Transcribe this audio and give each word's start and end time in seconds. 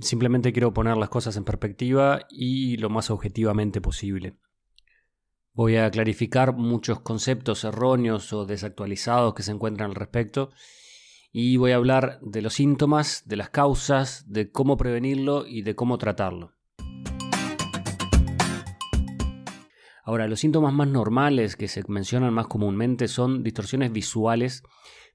simplemente 0.00 0.52
quiero 0.52 0.72
poner 0.72 0.96
las 0.96 1.08
cosas 1.08 1.36
en 1.36 1.44
perspectiva 1.44 2.20
y 2.30 2.76
lo 2.76 2.90
más 2.90 3.10
objetivamente 3.10 3.80
posible. 3.80 4.36
Voy 5.52 5.76
a 5.76 5.90
clarificar 5.90 6.54
muchos 6.54 7.00
conceptos 7.00 7.64
erróneos 7.64 8.32
o 8.32 8.46
desactualizados 8.46 9.34
que 9.34 9.42
se 9.42 9.50
encuentran 9.50 9.90
al 9.90 9.96
respecto 9.96 10.50
y 11.32 11.56
voy 11.56 11.72
a 11.72 11.76
hablar 11.76 12.20
de 12.22 12.42
los 12.42 12.54
síntomas, 12.54 13.24
de 13.26 13.36
las 13.36 13.50
causas, 13.50 14.24
de 14.28 14.50
cómo 14.50 14.76
prevenirlo 14.76 15.46
y 15.46 15.62
de 15.62 15.74
cómo 15.74 15.98
tratarlo. 15.98 16.54
Ahora, 20.04 20.26
los 20.26 20.40
síntomas 20.40 20.72
más 20.72 20.88
normales 20.88 21.54
que 21.54 21.68
se 21.68 21.82
mencionan 21.86 22.32
más 22.32 22.46
comúnmente 22.46 23.08
son 23.08 23.42
distorsiones 23.42 23.92
visuales 23.92 24.62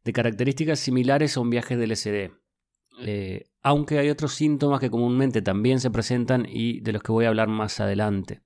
de 0.04 0.14
características 0.14 0.80
similares 0.80 1.36
a 1.36 1.40
un 1.40 1.50
viaje 1.50 1.78
del 1.78 1.92
LSD. 1.92 2.43
Eh, 3.00 3.46
aunque 3.62 4.00
hay 4.00 4.10
otros 4.10 4.34
síntomas 4.34 4.80
que 4.80 4.90
comúnmente 4.90 5.42
también 5.42 5.80
se 5.80 5.90
presentan 5.90 6.46
y 6.48 6.82
de 6.82 6.94
los 6.94 7.02
que 7.02 7.12
voy 7.12 7.26
a 7.26 7.30
hablar 7.30 7.48
más 7.48 7.80
adelante. 7.80 8.42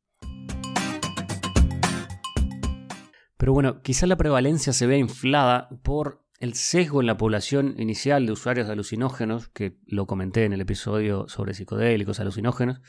Pero 3.38 3.54
bueno, 3.54 3.82
quizá 3.82 4.08
la 4.08 4.18
prevalencia 4.18 4.74
se 4.74 4.88
vea 4.88 4.98
inflada 4.98 5.70
por 5.84 6.26
el 6.40 6.54
sesgo 6.54 7.02
en 7.02 7.08
la 7.08 7.18
población 7.18 7.76
inicial 7.78 8.26
de 8.26 8.32
usuarios 8.32 8.68
de 8.68 8.74
alucinógenos, 8.74 9.50
que 9.50 9.78
lo 9.86 10.06
comenté 10.06 10.46
en 10.46 10.54
el 10.54 10.62
episodio 10.62 11.28
sobre 11.28 11.54
psicodélicos 11.54 12.20
alucinógenos. 12.20 12.82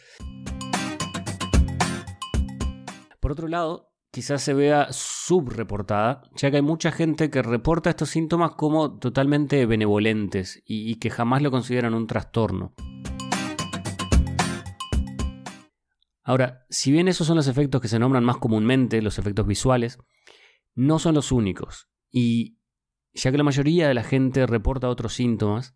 Por 3.20 3.32
otro 3.32 3.48
lado, 3.48 3.92
quizás 4.10 4.42
se 4.42 4.54
vea 4.54 4.88
subreportada, 4.90 6.22
ya 6.34 6.50
que 6.50 6.56
hay 6.56 6.62
mucha 6.62 6.92
gente 6.92 7.30
que 7.30 7.42
reporta 7.42 7.90
estos 7.90 8.10
síntomas 8.10 8.52
como 8.52 8.98
totalmente 8.98 9.64
benevolentes 9.66 10.62
y, 10.64 10.94
que 10.96 11.10
jamás 11.10 11.42
lo 11.42 11.50
consideran 11.50 11.94
un 11.94 12.06
trastorno. 12.06 12.74
Ahora, 16.22 16.66
si 16.68 16.92
bien 16.92 17.08
esos 17.08 17.26
son 17.26 17.36
los 17.36 17.48
efectos 17.48 17.80
que 17.80 17.88
se 17.88 17.98
nombran 17.98 18.24
más 18.24 18.36
comúnmente, 18.36 19.00
los 19.00 19.18
efectos 19.18 19.46
visuales, 19.46 19.98
no 20.74 20.98
son 20.98 21.14
los 21.14 21.32
únicos. 21.32 21.88
Y 22.10 22.58
ya 23.14 23.30
que 23.30 23.38
la 23.38 23.44
mayoría 23.44 23.88
de 23.88 23.94
la 23.94 24.04
gente 24.04 24.46
reporta 24.46 24.90
otros 24.90 25.14
síntomas, 25.14 25.74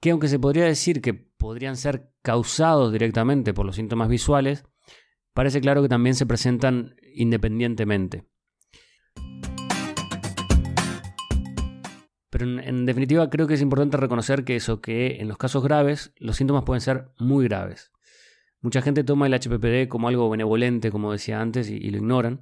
que 0.00 0.10
aunque 0.10 0.28
se 0.28 0.38
podría 0.38 0.64
decir 0.64 1.00
que 1.00 1.14
podrían 1.14 1.76
ser 1.76 2.10
causados 2.22 2.92
directamente 2.92 3.54
por 3.54 3.64
los 3.64 3.76
síntomas 3.76 4.08
visuales, 4.08 4.64
parece 5.36 5.60
claro 5.60 5.82
que 5.82 5.88
también 5.90 6.14
se 6.14 6.24
presentan 6.24 6.96
independientemente. 7.14 8.24
Pero 12.30 12.58
en, 12.58 12.86
definitiva 12.86 13.28
creo 13.28 13.46
que 13.46 13.52
es 13.52 13.60
importante 13.60 13.98
reconocer 13.98 14.44
que 14.44 14.56
eso, 14.56 14.80
que 14.80 15.18
en 15.20 15.28
los 15.28 15.36
casos 15.36 15.62
graves 15.62 16.14
los 16.16 16.36
síntomas 16.36 16.64
pueden 16.64 16.80
ser 16.80 17.10
muy 17.18 17.44
graves. 17.44 17.92
Mucha 18.62 18.80
gente 18.80 19.04
toma 19.04 19.26
el 19.26 19.34
HPPD 19.34 19.88
como 19.88 20.08
algo 20.08 20.30
benevolente, 20.30 20.90
como 20.90 21.12
decía 21.12 21.38
antes, 21.38 21.68
y 21.68 21.90
lo 21.90 21.98
ignoran. 21.98 22.40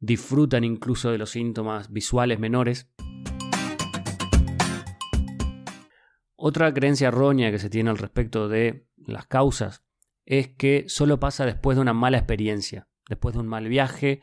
Disfrutan 0.00 0.64
incluso 0.64 1.12
de 1.12 1.18
los 1.18 1.30
síntomas 1.30 1.92
visuales 1.92 2.40
menores. 2.40 2.90
Otra 6.34 6.74
creencia 6.74 7.06
errónea 7.06 7.52
que 7.52 7.60
se 7.60 7.70
tiene 7.70 7.90
al 7.90 7.98
respecto 7.98 8.48
de 8.48 8.88
las 8.96 9.26
causas 9.26 9.84
es 10.24 10.48
que 10.48 10.84
solo 10.88 11.18
pasa 11.18 11.46
después 11.46 11.76
de 11.76 11.82
una 11.82 11.92
mala 11.92 12.18
experiencia, 12.18 12.88
después 13.08 13.34
de 13.34 13.40
un 13.40 13.48
mal 13.48 13.68
viaje, 13.68 14.20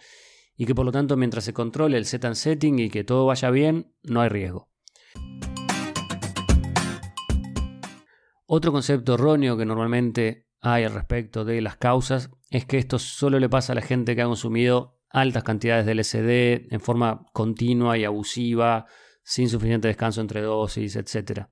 y 0.56 0.66
que 0.66 0.75
por 0.75 0.86
lo 0.86 0.91
tanto 0.91 1.17
mientras 1.17 1.44
se 1.44 1.53
controle 1.53 1.97
el 1.97 2.06
set 2.06 2.25
and 2.25 2.36
setting 2.36 2.80
y 2.80 2.89
que 2.89 3.03
todo 3.03 3.25
vaya 3.25 3.50
bien, 3.50 3.94
no 4.03 4.22
hay 4.22 4.30
riesgo. 4.30 4.69
Otro 8.45 8.72
concepto 8.72 9.14
erróneo 9.14 9.58
que 9.58 9.66
normalmente 9.66 10.47
hay 10.59 10.83
al 10.83 10.94
respecto 10.94 11.45
de 11.45 11.61
las 11.61 11.78
causas 11.78 12.31
es 12.50 12.66
que 12.66 12.78
esto 12.78 13.00
solo 13.00 13.39
le 13.39 13.47
pasa 13.47 13.73
a 13.73 13.75
la 13.75 13.81
gente 13.81 14.16
que 14.16 14.22
ha 14.22 14.25
consumido 14.25 15.00
altas 15.09 15.44
cantidades 15.44 15.85
de 15.85 15.96
LSD 15.96 16.73
en 16.73 16.79
forma 16.81 17.25
continua 17.31 17.97
y 17.97 18.06
abusiva, 18.06 18.85
sin 19.23 19.50
suficiente 19.50 19.88
descanso 19.88 20.22
entre 20.22 20.41
dosis, 20.41 20.96
etc. 20.96 21.47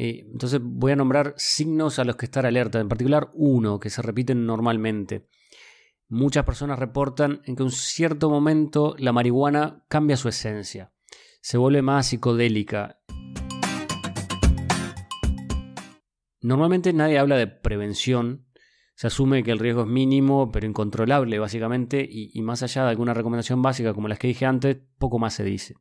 entonces 0.00 0.60
voy 0.62 0.92
a 0.92 0.96
nombrar 0.96 1.34
signos 1.36 1.98
a 1.98 2.04
los 2.04 2.14
que 2.14 2.26
estar 2.26 2.46
alerta, 2.46 2.78
en 2.78 2.88
particular 2.88 3.30
uno 3.34 3.80
que 3.80 3.90
se 3.90 4.00
repiten 4.00 4.46
normalmente. 4.46 5.28
Muchas 6.08 6.44
personas 6.44 6.78
reportan 6.78 7.42
en 7.46 7.56
que 7.56 7.62
en 7.62 7.66
un 7.66 7.72
cierto 7.72 8.30
momento 8.30 8.94
la 8.98 9.12
marihuana 9.12 9.84
cambia 9.88 10.16
su 10.16 10.28
esencia, 10.28 10.92
se 11.40 11.58
vuelve 11.58 11.82
más 11.82 12.06
psicodélica. 12.06 13.00
Normalmente 16.42 16.92
nadie 16.92 17.18
habla 17.18 17.36
de 17.36 17.48
prevención, 17.48 18.46
se 18.94 19.08
asume 19.08 19.42
que 19.42 19.50
el 19.50 19.58
riesgo 19.58 19.82
es 19.82 19.88
mínimo 19.88 20.52
pero 20.52 20.66
incontrolable 20.66 21.40
básicamente 21.40 22.06
y, 22.08 22.30
y 22.32 22.42
más 22.42 22.62
allá 22.62 22.84
de 22.84 22.90
alguna 22.90 23.14
recomendación 23.14 23.62
básica 23.62 23.94
como 23.94 24.06
las 24.06 24.20
que 24.20 24.28
dije 24.28 24.46
antes, 24.46 24.78
poco 24.98 25.18
más 25.18 25.34
se 25.34 25.42
dice. 25.42 25.74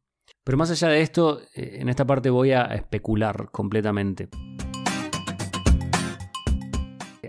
Pero 0.47 0.57
más 0.57 0.71
allá 0.71 0.87
de 0.87 1.01
esto, 1.01 1.41
eh, 1.55 1.79
en 1.81 1.89
esta 1.89 2.07
parte 2.07 2.29
voy 2.29 2.53
a 2.53 2.67
especular 2.67 3.51
completamente. 3.51 4.29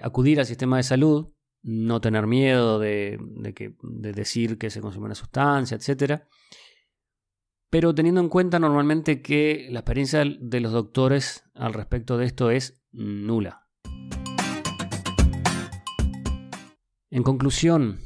Acudir 0.01 0.39
al 0.39 0.47
sistema 0.47 0.77
de 0.77 0.85
salud, 0.85 1.27
no 1.65 2.01
tener 2.01 2.29
miedo 2.29 2.79
de, 2.79 3.19
decir 3.83 4.57
que 4.57 4.71
se 4.71 4.81
consume 4.81 5.07
una 5.07 5.17
sustancia, 5.17 5.77
etc. 5.77 6.23
Pero 7.69 7.93
teniendo 7.93 8.21
en 8.21 8.29
cuenta 8.29 8.61
normalmente 8.61 9.21
que 9.21 9.67
la 9.69 9.81
experiencia 9.81 10.23
de 10.25 10.61
los 10.61 10.71
doctores 10.71 11.43
al 11.55 11.75
respecto 11.75 12.19
de 12.19 12.27
esto 12.27 12.53
es 12.53 12.85
nula. 12.93 13.67
En 17.11 17.25
conclusión, 17.25 17.99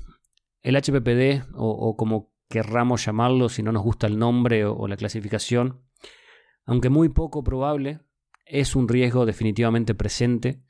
el 0.62 0.74
HPPD, 0.74 1.52
o 1.54 1.98
como 1.98 2.31
querramos 2.52 3.06
llamarlo 3.06 3.48
si 3.48 3.62
no 3.62 3.72
nos 3.72 3.82
gusta 3.82 4.06
el 4.06 4.18
nombre 4.18 4.66
o, 4.66 4.86
la 4.86 4.98
clasificación, 4.98 5.80
aunque 6.66 6.90
muy 6.90 7.08
poco 7.08 7.42
probable, 7.42 8.00
es 8.44 8.76
un 8.76 8.88
riesgo 8.88 9.24
definitivamente 9.24 9.94
presente 9.94 10.62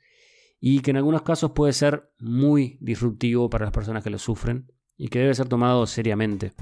y 0.61 0.79
que 0.79 0.91
en 0.91 0.97
algunos 0.97 1.23
casos 1.23 1.51
puede 1.51 1.73
ser 1.73 2.09
muy 2.19 2.77
disruptivo 2.79 3.49
para 3.49 3.65
las 3.65 3.73
personas 3.73 4.01
que 4.01 4.09
lo 4.09 4.17
sufren 4.17 4.71
y 4.95 5.09
que 5.09 5.19
debe 5.19 5.33
ser 5.33 5.49
tomado 5.49 5.85
seriamente. 5.85 6.53